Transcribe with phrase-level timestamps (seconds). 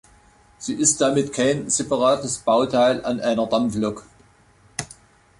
[0.57, 4.03] Sie ist damit kein separates Bauteil an einer Dampflok.